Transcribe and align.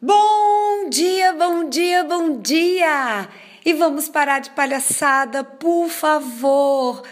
Bom 0.00 0.88
dia, 0.88 1.32
bom 1.32 1.68
dia, 1.68 2.04
bom 2.04 2.40
dia! 2.40 3.28
E 3.64 3.72
vamos 3.72 4.08
parar 4.08 4.38
de 4.38 4.48
palhaçada, 4.50 5.42
por 5.42 5.88
favor. 5.88 7.02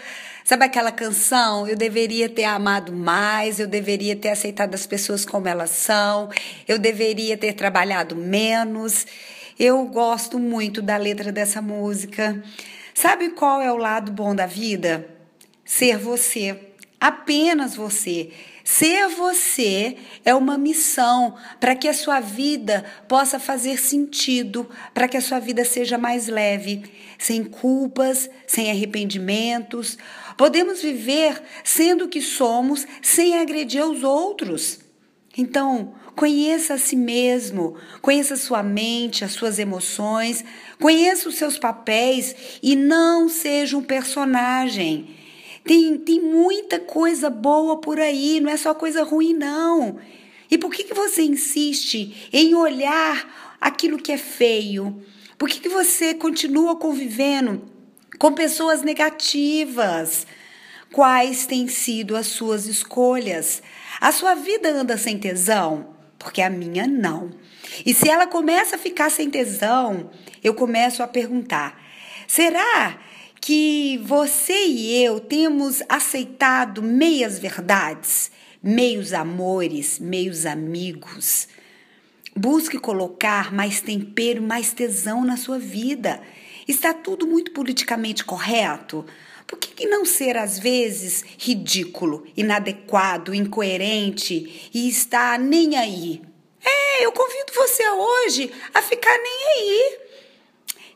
Sabe 0.45 0.63
aquela 0.63 0.89
canção? 0.89 1.67
Eu 1.67 1.75
deveria 1.75 2.29
ter 2.29 2.45
amado 2.45 2.93
mais, 2.93 3.59
eu 3.59 3.67
deveria 3.67 4.15
ter 4.15 4.29
aceitado 4.29 4.73
as 4.73 4.87
pessoas 4.87 5.25
como 5.25 5.49
elas 5.49 5.71
são, 5.71 6.29
eu 6.65 6.79
deveria 6.79 7.35
ter 7.35 7.51
trabalhado 7.51 8.15
menos. 8.15 9.05
Eu 9.59 9.83
gosto 9.87 10.39
muito 10.39 10.81
da 10.81 10.95
letra 10.95 11.29
dessa 11.29 11.61
música. 11.61 12.41
Sabe 12.93 13.31
qual 13.31 13.61
é 13.61 13.69
o 13.69 13.75
lado 13.75 14.13
bom 14.13 14.33
da 14.33 14.45
vida? 14.45 15.09
Ser 15.65 15.97
você, 15.97 16.57
apenas 17.01 17.75
você. 17.75 18.31
Ser 18.69 19.07
você 19.07 19.95
é 20.25 20.35
uma 20.35 20.57
missão 20.57 21.35
para 21.57 21.73
que 21.73 21.87
a 21.87 21.93
sua 21.93 22.19
vida 22.19 22.83
possa 23.07 23.39
fazer 23.39 23.79
sentido, 23.79 24.69
para 24.93 25.07
que 25.07 25.15
a 25.15 25.21
sua 25.21 25.39
vida 25.39 25.63
seja 25.63 25.97
mais 25.97 26.27
leve, 26.27 26.83
sem 27.17 27.45
culpas, 27.45 28.29
sem 28.45 28.69
arrependimentos. 28.69 29.97
Podemos 30.35 30.81
viver 30.81 31.41
sendo 31.63 32.03
o 32.03 32.07
que 32.09 32.21
somos 32.21 32.85
sem 33.01 33.39
agredir 33.39 33.85
os 33.85 34.03
outros. 34.03 34.79
Então, 35.37 35.93
conheça 36.13 36.73
a 36.73 36.77
si 36.77 36.97
mesmo, 36.97 37.77
conheça 38.01 38.33
a 38.33 38.37
sua 38.37 38.61
mente, 38.61 39.23
as 39.23 39.31
suas 39.31 39.59
emoções, 39.59 40.43
conheça 40.77 41.29
os 41.29 41.35
seus 41.35 41.57
papéis 41.57 42.35
e 42.61 42.75
não 42.75 43.29
seja 43.29 43.77
um 43.77 43.83
personagem. 43.83 45.16
Tem, 45.67 45.97
tem 45.97 46.21
muita 46.21 46.79
coisa 46.79 47.29
boa 47.29 47.81
por 47.81 47.99
aí, 47.99 48.39
não 48.39 48.49
é 48.49 48.55
só 48.55 48.73
coisa 48.73 49.03
ruim, 49.03 49.33
não. 49.33 49.99
E 50.49 50.57
por 50.57 50.71
que, 50.71 50.85
que 50.85 50.93
você 50.93 51.23
insiste 51.23 52.29
em 52.31 52.55
olhar 52.55 53.57
aquilo 53.59 53.97
que 53.97 54.13
é 54.13 54.17
feio? 54.17 55.03
Por 55.37 55.49
que, 55.49 55.59
que 55.59 55.67
você 55.67 56.13
continua 56.13 56.77
convivendo 56.77 57.61
com 58.17 58.31
pessoas 58.31 58.81
negativas? 58.81 60.25
Quais 60.93 61.45
têm 61.45 61.67
sido 61.67 62.15
as 62.15 62.27
suas 62.27 62.65
escolhas? 62.65 63.61
A 63.99 64.13
sua 64.13 64.35
vida 64.35 64.69
anda 64.69 64.97
sem 64.97 65.19
tesão? 65.19 65.97
Porque 66.17 66.41
a 66.41 66.49
minha 66.49 66.87
não. 66.87 67.29
E 67.85 67.93
se 67.93 68.09
ela 68.09 68.25
começa 68.25 68.77
a 68.77 68.79
ficar 68.79 69.11
sem 69.11 69.29
tesão, 69.29 70.09
eu 70.41 70.53
começo 70.53 71.03
a 71.03 71.07
perguntar: 71.07 71.77
será 72.25 72.97
que 73.47 73.97
você 74.03 74.65
e 74.65 75.05
eu 75.05 75.21
temos 75.21 75.81
aceitado 75.87 76.83
meias 76.83 77.39
verdades, 77.39 78.29
meios 78.61 79.13
amores, 79.13 79.99
meios 79.99 80.45
amigos. 80.45 81.47
Busque 82.35 82.77
colocar 82.77 83.53
mais 83.53 83.79
tempero, 83.79 84.43
mais 84.43 84.73
tesão 84.73 85.23
na 85.23 85.37
sua 85.37 85.57
vida. 85.57 86.21
Está 86.67 86.93
tudo 86.93 87.25
muito 87.25 87.53
politicamente 87.53 88.25
correto? 88.25 89.05
Por 89.47 89.57
que, 89.57 89.87
não 89.87 90.03
ser, 90.03 90.35
às 90.35 90.59
vezes, 90.59 91.23
ridículo, 91.37 92.27
inadequado, 92.35 93.33
incoerente 93.33 94.69
e 94.73 94.89
estar 94.89 95.39
nem 95.39 95.77
aí? 95.77 96.21
É, 96.61 97.05
eu 97.05 97.13
convido 97.13 97.53
você 97.55 97.89
hoje 97.91 98.51
a 98.73 98.81
ficar 98.81 99.17
nem 99.17 99.47
aí. 99.55 100.06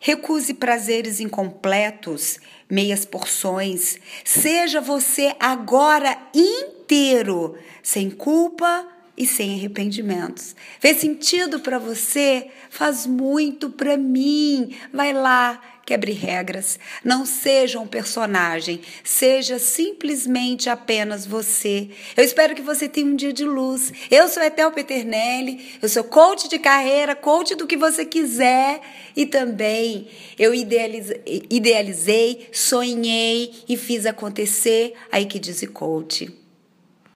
Recuse 0.03 0.55
prazeres 0.55 1.19
incompletos, 1.19 2.39
meias 2.67 3.05
porções. 3.05 3.99
Seja 4.25 4.81
você 4.81 5.35
agora 5.39 6.17
inteiro, 6.33 7.55
sem 7.83 8.09
culpa 8.09 8.88
e 9.17 9.26
sem 9.26 9.56
arrependimentos. 9.56 10.56
Fez 10.80 10.98
sentido 10.98 11.59
para 11.59 11.78
você? 11.78 12.48
Faz 12.70 13.06
muito 13.06 13.70
para 13.70 13.98
mim. 13.98 14.76
Vai 14.94 15.14
lá, 15.14 15.62
quebre 15.86 16.14
regras. 16.14 16.80
Não 17.03 17.26
seja 17.26 17.80
um 17.80 17.88
personagem, 17.88 18.81
seja 19.03 19.59
simplesmente 19.59 20.69
apenas 20.69 21.25
você. 21.25 21.90
Eu 22.16 22.24
espero 22.24 22.56
que 22.56 22.62
você 22.62 22.88
tenha 22.88 23.08
um 23.08 23.16
dia 23.16 23.34
de 23.34 23.44
luz. 23.44 23.91
Eu 24.09 24.28
sou 24.28 24.41
Etel 24.41 24.72
Peternelli, 24.72 25.78
eu 25.81 25.90
sou 25.90 26.03
coach 26.03 26.47
de 26.47 26.58
carreira, 26.58 27.16
coach 27.16 27.56
do 27.56 27.68
que 27.68 27.75
você 27.75 28.06
quiser 28.06 28.80
e 29.16 29.25
também 29.25 30.08
eu 30.40 30.53
idealizei, 30.53 32.47
sonhei 32.52 33.53
e 33.68 33.75
fiz 33.75 34.06
acontecer 34.06 34.94
a 35.12 35.19
Equidize 35.19 35.68
Coach. 35.68 36.41